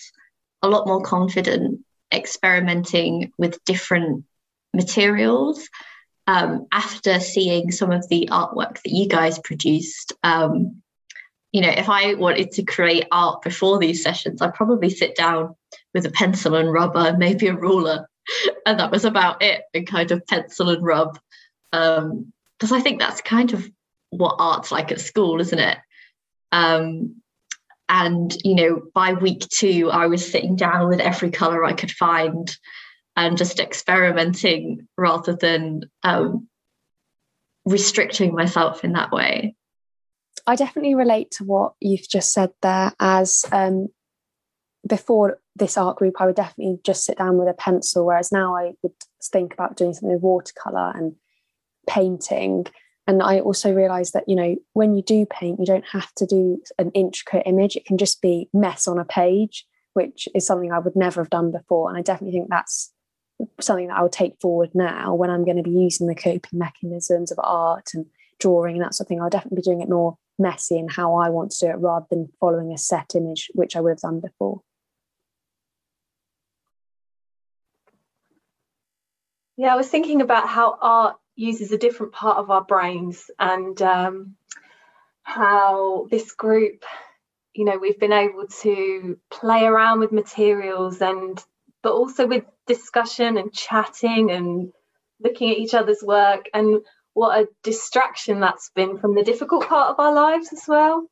[0.62, 4.26] a lot more confident experimenting with different
[4.74, 5.68] materials
[6.28, 10.14] um, after seeing some of the artwork that you guys produced.
[10.24, 10.82] Um,
[11.54, 15.56] you know, if I wanted to create art before these sessions, I'd probably sit down
[15.94, 18.08] with a pencil and rubber, maybe a ruler,
[18.66, 21.18] and that was about it, and kind of pencil and rub.
[21.72, 23.68] Because um, I think that's kind of
[24.10, 25.78] what art's like at school, isn't it?
[26.52, 27.22] Um,
[27.90, 31.92] and, you know, by week two, I was sitting down with every color I could
[31.92, 32.54] find
[33.18, 36.48] and just experimenting rather than um,
[37.66, 39.56] restricting myself in that way.
[40.46, 42.94] I definitely relate to what you've just said there.
[43.00, 43.88] As um,
[44.88, 48.56] before this art group, I would definitely just sit down with a pencil, whereas now
[48.56, 51.16] I would think about doing something with watercolor and
[51.88, 52.66] painting
[53.08, 56.26] and i also realized that you know when you do paint you don't have to
[56.26, 60.72] do an intricate image it can just be mess on a page which is something
[60.72, 62.92] i would never have done before and i definitely think that's
[63.60, 67.32] something that i'll take forward now when i'm going to be using the coping mechanisms
[67.32, 68.06] of art and
[68.40, 71.16] drawing and that sort of thing i'll definitely be doing it more messy and how
[71.16, 74.00] i want to do it rather than following a set image which i would have
[74.00, 74.62] done before.
[79.56, 83.80] Yeah i was thinking about how art uses a different part of our brains and
[83.82, 84.36] um,
[85.22, 86.84] how this group
[87.54, 91.44] you know we've been able to play around with materials and
[91.84, 94.72] but also with discussion and chatting and
[95.20, 96.82] looking at each other's work and
[97.14, 101.08] what a distraction that's been from the difficult part of our lives as well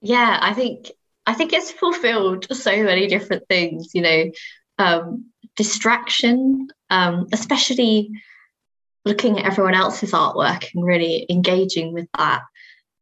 [0.00, 0.90] yeah i think
[1.26, 4.30] i think it's fulfilled so many different things you know
[4.78, 5.26] um,
[5.56, 8.10] distraction, um, especially
[9.04, 12.42] looking at everyone else's artwork and really engaging with that.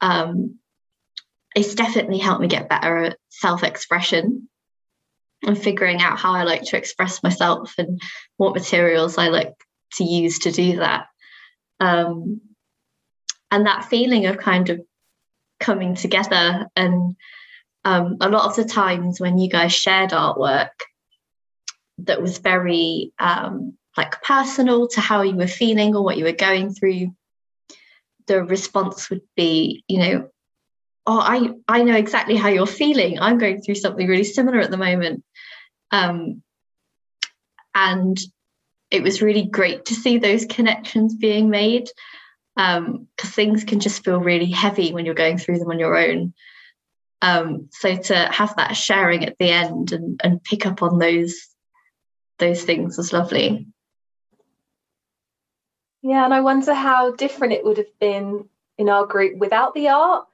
[0.01, 0.59] um,
[1.55, 4.49] it's definitely helped me get better at self-expression
[5.45, 8.01] and figuring out how I like to express myself and
[8.37, 9.53] what materials I like
[9.95, 11.07] to use to do that.
[11.81, 12.41] Um,
[13.51, 14.81] and that feeling of kind of
[15.61, 17.17] coming together and
[17.85, 20.71] um, a lot of the times when you guys shared artwork
[21.99, 26.33] that was very um, like personal to how you were feeling or what you were
[26.33, 27.15] going through
[28.27, 30.31] the response would be you know
[31.07, 33.19] oh i i know exactly how you're feeling.
[33.19, 35.25] I'm going through something really similar at the moment.
[35.91, 36.43] Um,
[37.75, 38.19] and
[38.91, 41.88] it was really great to see those connections being made
[42.55, 45.97] because um, things can just feel really heavy when you're going through them on your
[45.97, 46.35] own.
[47.23, 51.49] Um, so to have that sharing at the end and, and pick up on those
[52.38, 53.69] those things was lovely.
[56.03, 59.88] Yeah and i wonder how different it would have been in our group without the
[59.88, 60.27] art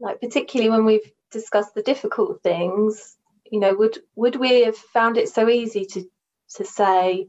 [0.00, 3.16] like particularly when we've discussed the difficult things
[3.50, 6.04] you know would would we have found it so easy to
[6.54, 7.26] to say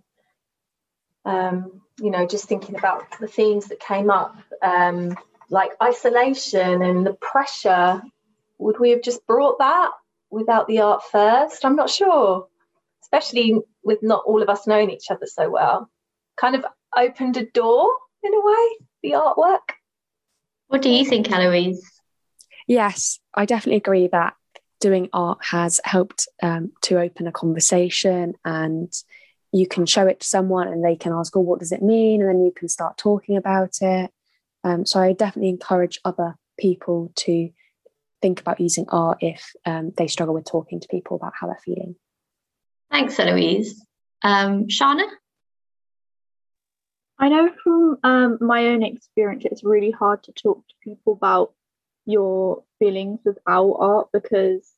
[1.26, 5.18] um, you know just thinking about the themes that came up um,
[5.50, 8.02] like isolation and the pressure
[8.60, 9.92] would we have just brought that
[10.30, 11.66] without the art first?
[11.66, 12.48] I'm not sure.
[13.02, 15.90] Especially with not all of us knowing each other so well.
[16.38, 17.90] Kind of opened a door
[18.22, 18.68] in a way
[19.02, 19.76] the artwork.
[20.68, 21.82] What do you think eloise
[22.70, 24.34] yes i definitely agree that
[24.80, 28.94] doing art has helped um, to open a conversation and
[29.52, 32.22] you can show it to someone and they can ask, oh, what does it mean?
[32.22, 34.12] And then you can start talking about it.
[34.64, 37.50] Um, so I definitely encourage other people to
[38.22, 41.60] think about using art if um, they struggle with talking to people about how they're
[41.64, 41.96] feeling.
[42.92, 43.84] Thanks, Eloise.
[44.22, 45.08] Um, Shana?
[47.18, 51.54] I know from um, my own experience, it's really hard to talk to people about
[52.06, 54.72] your feelings without art because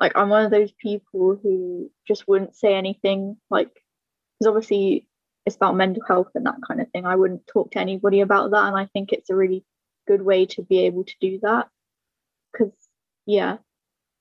[0.00, 3.70] like I'm one of those people who just wouldn't say anything like
[4.38, 5.08] because obviously
[5.46, 7.06] it's about mental health and that kind of thing.
[7.06, 9.64] I wouldn't talk to anybody about that and I think it's a really
[10.06, 11.68] good way to be able to do that
[12.52, 12.72] because
[13.26, 13.58] yeah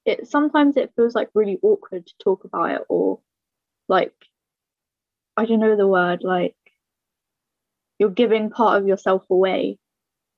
[0.06, 3.20] it sometimes it feels like really awkward to talk about it or
[3.88, 4.14] like
[5.38, 6.56] I don't know the word like
[8.00, 9.78] you're giving part of yourself away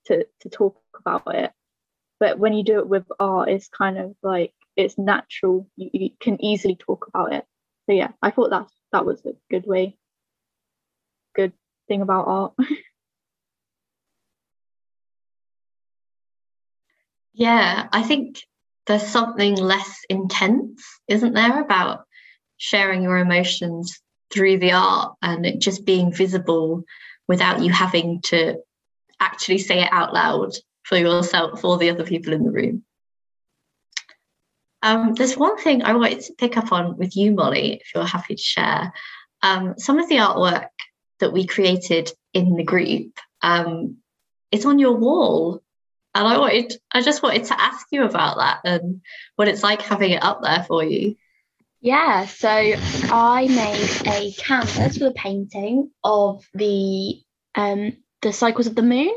[0.05, 1.51] to to talk about it
[2.19, 5.67] but when you do it with art it's kind of like it's natural.
[5.75, 7.45] You, you can easily talk about it.
[7.87, 9.97] So yeah i thought that that was a good way
[11.35, 11.53] good
[11.87, 12.53] thing about art.
[17.33, 18.41] Yeah i think
[18.87, 22.05] there's something less intense isn't there about
[22.57, 24.01] sharing your emotions
[24.33, 26.83] through the art and it just being visible
[27.27, 28.55] without you having to
[29.19, 30.53] actually say it out loud
[30.87, 32.83] for yourself or the other people in the room.
[34.81, 38.05] Um, there's one thing I wanted to pick up on with you, Molly, if you're
[38.05, 38.93] happy to share.
[39.41, 40.67] Um, some of the artwork
[41.19, 43.97] that we created in the group um,
[44.51, 45.61] is on your wall.
[46.15, 49.01] And I wanted, I just wanted to ask you about that and
[49.35, 51.15] what it's like having it up there for you.
[51.81, 57.21] Yeah, so I made a canvas for the painting of the
[57.53, 59.13] um, the cycles of the moon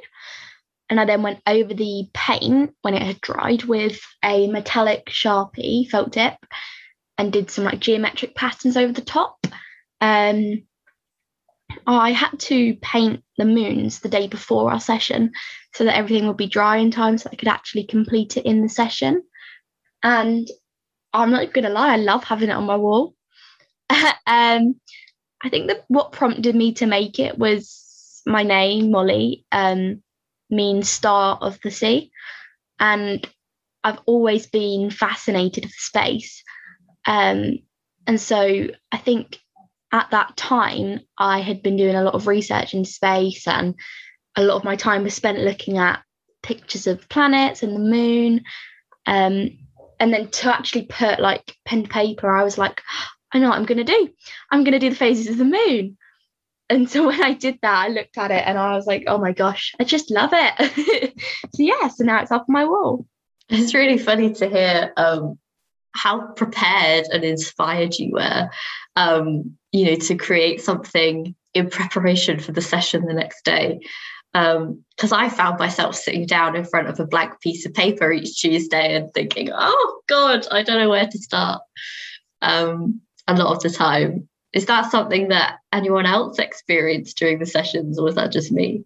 [0.90, 5.88] and I then went over the paint when it had dried with a metallic Sharpie
[5.88, 6.35] felt tip
[7.16, 9.46] and did some like geometric patterns over the top.
[10.00, 10.64] Um,
[11.87, 15.31] I had to paint the moons the day before our session
[15.74, 18.62] so that everything would be dry in time so I could actually complete it in
[18.62, 19.22] the session.
[20.03, 20.48] And
[21.12, 23.14] I'm not going to lie, I love having it on my wall.
[23.90, 24.74] um,
[25.42, 29.44] I think that what prompted me to make it was my name, Molly.
[29.53, 30.03] Um,
[30.50, 32.10] means star of the sea.
[32.78, 33.26] And
[33.84, 36.42] I've always been fascinated with space.
[37.06, 37.58] Um,
[38.06, 39.38] and so I think
[39.92, 43.74] at that time, I had been doing a lot of research in space, and
[44.36, 46.02] a lot of my time was spent looking at
[46.42, 48.44] pictures of planets and the moon.
[49.06, 49.58] Um,
[49.98, 52.83] and then to actually put like pen to paper, I was like,
[53.33, 54.08] I know what I'm going to do.
[54.50, 55.96] I'm going to do the phases of the moon
[56.71, 59.18] and so when I did that, I looked at it and I was like, oh
[59.18, 61.12] my gosh, I just love it.
[61.54, 63.06] so yeah, so now it's up my wall.
[63.48, 65.37] It's really funny to hear um,
[65.92, 68.50] how prepared and inspired you were,
[68.94, 73.81] um, you know, to create something in preparation for the session the next day.
[74.33, 78.12] Because um, I found myself sitting down in front of a blank piece of paper
[78.12, 81.62] each Tuesday and thinking, oh God, I don't know where to start.
[82.40, 87.46] Um, a lot of the time is that something that anyone else experienced during the
[87.46, 88.85] sessions or was that just me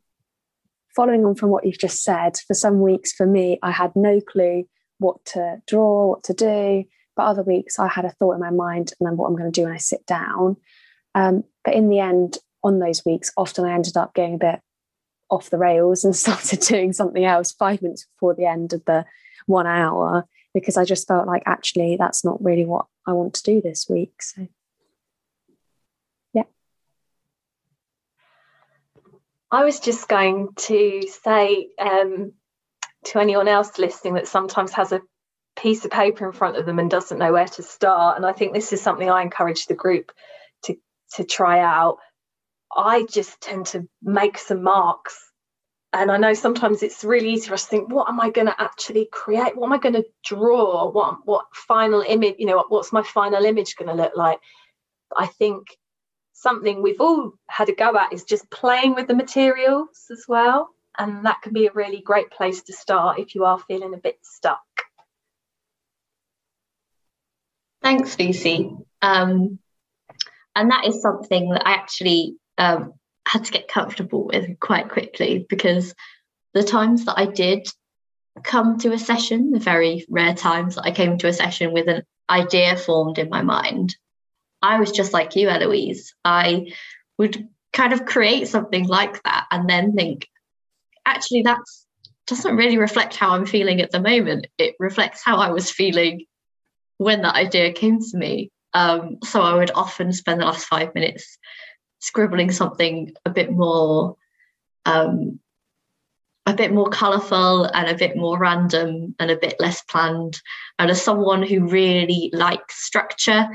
[0.95, 4.21] following on from what you've just said, for some weeks for me, I had no
[4.21, 4.65] clue
[4.99, 6.85] what to draw, what to do.
[7.17, 9.51] But other weeks, I had a thought in my mind and then what I'm going
[9.51, 10.57] to do when I sit down.
[11.15, 14.61] Um, but in the end, on those weeks, often I ended up going a bit
[15.31, 19.05] off the rails and started doing something else five minutes before the end of the
[19.47, 23.43] one hour because I just felt like actually that's not really what I want to
[23.43, 24.23] do this week.
[24.23, 24.49] So,
[29.55, 32.33] I was just going to say um,
[33.05, 35.01] to anyone else listening that sometimes has a
[35.55, 38.17] piece of paper in front of them and doesn't know where to start.
[38.17, 40.11] And I think this is something I encourage the group
[40.65, 40.75] to
[41.13, 41.99] to try out.
[42.77, 45.17] I just tend to make some marks.
[45.93, 48.49] And I know sometimes it's really easy for us to think, what am I going
[48.49, 49.57] to actually create?
[49.57, 50.91] What am I going to draw?
[50.91, 54.41] What what final image, you know, what, what's my final image going to look like?
[55.17, 55.69] I think
[56.35, 60.69] something we've all had a go at is just playing with the materials as well.
[60.99, 63.99] And that can be a really great place to start if you are feeling a
[63.99, 64.61] bit stuck.
[67.83, 68.71] Thanks, Lucy.
[69.03, 69.59] Um,
[70.55, 72.93] and that is something that I actually um,
[73.27, 75.95] had to get comfortable with quite quickly because
[76.53, 77.67] the times that I did
[78.43, 81.89] come to a session, the very rare times that I came to a session with
[81.89, 83.97] an idea formed in my mind,
[84.65, 86.15] I was just like you, Eloise.
[86.25, 86.73] I
[87.19, 90.27] would kind of create something like that and then think,
[91.05, 91.61] actually, that
[92.27, 94.47] doesn't really reflect how I'm feeling at the moment.
[94.57, 96.25] It reflects how I was feeling
[96.97, 98.51] when that idea came to me.
[98.73, 101.39] Um, so I would often spend the last five minutes
[101.99, 104.17] scribbling something a bit more
[104.87, 105.41] um,
[106.47, 110.41] a bit more colourful and a bit more random and a bit less planned.
[110.79, 113.49] And as someone who really likes structure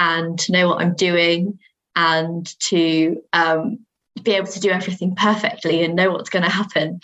[0.00, 1.58] and to know what I'm doing
[1.94, 3.80] and to um,
[4.22, 7.00] be able to do everything perfectly and know what's going to happen,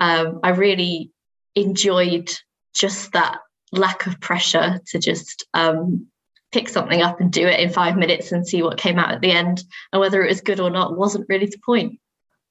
[0.00, 1.12] um, I really
[1.54, 2.32] enjoyed
[2.74, 3.40] just that
[3.70, 6.06] lack of pressure to just um,
[6.50, 9.20] pick something up and do it in five minutes and see what came out at
[9.20, 9.62] the end.
[9.92, 12.00] And whether it was good or not wasn't really the point.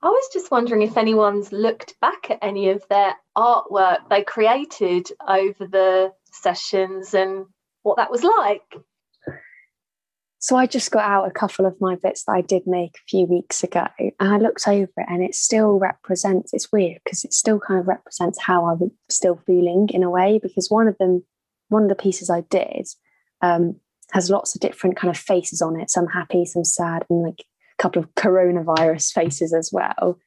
[0.03, 5.07] I was just wondering if anyone's looked back at any of their artwork they created
[5.27, 7.47] over the sessions and
[7.81, 8.75] what that was like.
[10.39, 13.09] So I just got out a couple of my bits that I did make a
[13.09, 17.23] few weeks ago and I looked over it and it still represents, it's weird because
[17.23, 20.87] it still kind of represents how I was still feeling in a way because one
[20.87, 21.23] of them,
[21.69, 22.87] one of the pieces I did
[23.41, 23.77] um,
[24.11, 27.39] has lots of different kind of faces on it, some happy, some sad, and like
[27.39, 30.19] a couple of coronavirus faces as well.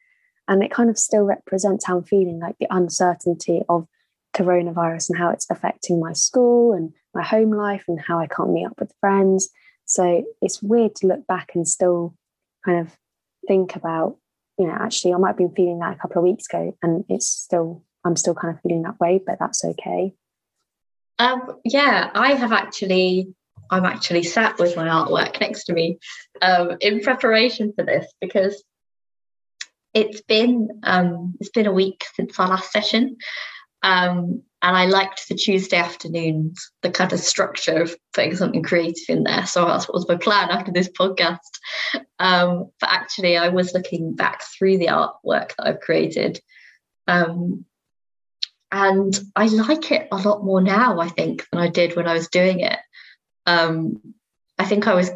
[0.48, 3.86] And it kind of still represents how I'm feeling, like the uncertainty of
[4.34, 8.52] coronavirus and how it's affecting my school and my home life and how I can't
[8.52, 9.48] meet up with friends.
[9.90, 12.14] So it's weird to look back and still
[12.64, 12.96] kind of
[13.48, 14.16] think about,
[14.56, 17.04] you know, actually I might have been feeling that a couple of weeks ago and
[17.08, 20.14] it's still I'm still kind of feeling that way, but that's okay.
[21.18, 23.34] Um, yeah, I have actually
[23.68, 25.98] I'm actually sat with my artwork next to me
[26.40, 28.62] um, in preparation for this because
[29.92, 33.16] it's been um, it's been a week since our last session,
[33.82, 39.08] um, and I liked the Tuesday afternoons, the kind of structure of putting something creative
[39.08, 39.46] in there.
[39.46, 41.38] So that's what was my plan after this podcast.
[42.18, 46.40] Um, but actually, I was looking back through the artwork that I've created.
[47.06, 47.64] Um,
[48.70, 52.12] and I like it a lot more now, I think, than I did when I
[52.12, 52.78] was doing it
[53.46, 54.14] um,
[54.58, 55.10] I think I was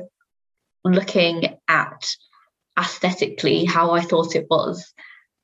[0.84, 2.06] looking at
[2.78, 4.92] aesthetically how I thought it was.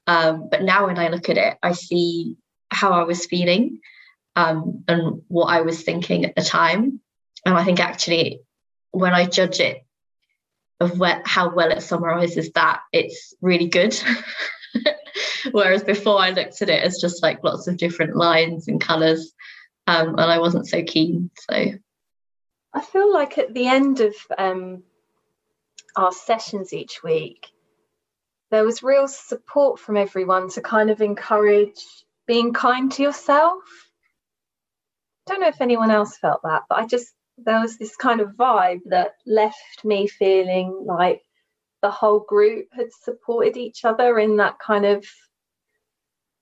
[0.06, 2.36] Um, but now when I look at it, I see
[2.70, 3.80] how I was feeling
[4.36, 7.00] um, and what I was thinking at the time.
[7.44, 8.40] And I think actually,
[8.90, 9.84] when I judge it
[10.78, 13.98] of where, how well it summarizes that, it's really good.
[15.52, 19.32] Whereas before I looked at it as just like lots of different lines and colors,
[19.86, 21.30] um, and I wasn't so keen.
[21.50, 21.72] So
[22.72, 24.82] I feel like at the end of um,
[25.96, 27.48] our sessions each week,
[28.50, 31.84] there was real support from everyone to kind of encourage
[32.30, 33.60] being kind to yourself.
[35.26, 38.20] I don't know if anyone else felt that, but I just, there was this kind
[38.20, 41.22] of vibe that left me feeling like
[41.82, 45.04] the whole group had supported each other in that kind of,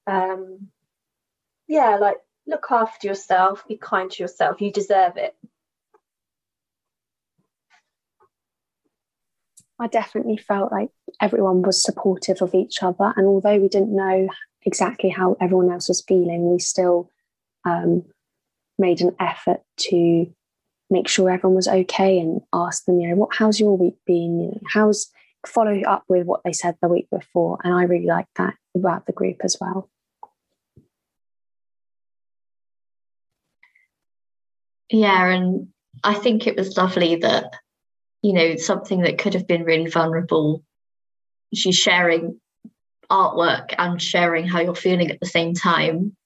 [0.07, 0.68] um,
[1.68, 5.34] yeah, like look after yourself, be kind to yourself, you deserve it.
[9.80, 13.14] I definitely felt like everyone was supportive of each other.
[13.16, 14.28] And although we didn't know
[14.64, 17.11] exactly how everyone else was feeling, we still
[17.64, 18.04] um,
[18.78, 20.32] made an effort to
[20.90, 24.40] make sure everyone was okay and ask them, you know, what how's your week been?
[24.40, 25.11] You know, how's
[25.46, 27.59] follow up with what they said the week before.
[27.62, 29.88] And I really like that about the group as well.
[34.90, 35.68] Yeah, and
[36.02, 37.52] I think it was lovely that,
[38.22, 40.64] you know, something that could have been really vulnerable,
[41.54, 42.40] she's sharing
[43.11, 46.16] artwork and sharing how you're feeling at the same time.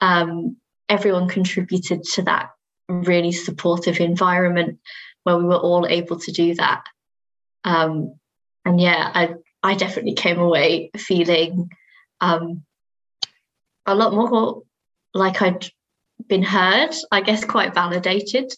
[0.00, 0.56] Um,
[0.88, 2.50] everyone contributed to that
[2.88, 4.78] really supportive environment
[5.24, 6.84] where we were all able to do that.
[7.64, 8.14] Um,
[8.64, 11.70] and yeah, I I definitely came away feeling
[12.20, 12.62] um,
[13.84, 14.62] a lot more
[15.14, 15.66] like I'd
[16.28, 18.52] been heard, I guess quite validated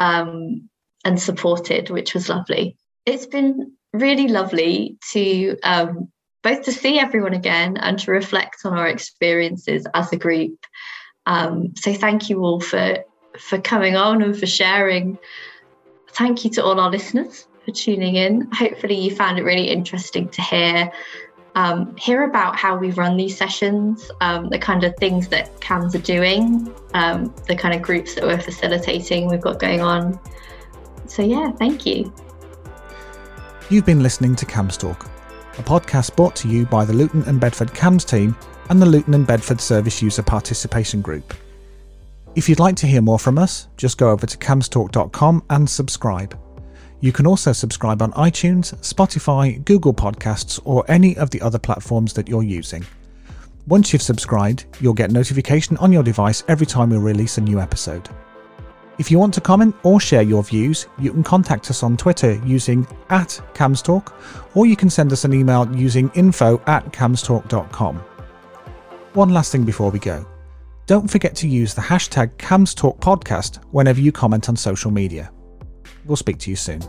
[0.00, 0.68] um,
[1.04, 2.76] and supported, which was lovely.
[3.06, 6.10] It's been really lovely to um,
[6.42, 10.66] both to see everyone again and to reflect on our experiences as a group.
[11.26, 12.98] Um, so thank you all for
[13.38, 15.18] for coming on and for sharing.
[16.10, 18.48] Thank you to all our listeners for tuning in.
[18.52, 20.92] Hopefully, you found it really interesting to hear
[21.54, 25.94] um, hear about how we run these sessions, um, the kind of things that CAMHS
[25.94, 30.18] are doing, um, the kind of groups that we're facilitating, we've got going on.
[31.06, 32.12] So, yeah, thank you.
[33.68, 35.10] You've been listening to CAMHS Talk,
[35.58, 38.36] a podcast brought to you by the Luton and Bedford CAMHS team
[38.70, 41.34] and the Luton and Bedford Service User Participation Group.
[42.34, 46.38] If you'd like to hear more from us, just go over to camstalk.com and subscribe.
[47.00, 52.12] You can also subscribe on iTunes, Spotify, Google Podcasts, or any of the other platforms
[52.14, 52.86] that you're using.
[53.66, 57.60] Once you've subscribed, you'll get notification on your device every time we release a new
[57.60, 58.08] episode.
[58.98, 62.34] If you want to comment or share your views, you can contact us on Twitter
[62.44, 64.12] using at camstalk,
[64.54, 67.96] or you can send us an email using info at camstalk.com.
[69.14, 70.26] One last thing before we go.
[70.86, 75.30] Don't forget to use the hashtag CamsTalkPodcast whenever you comment on social media.
[76.04, 76.82] We'll speak to you soon.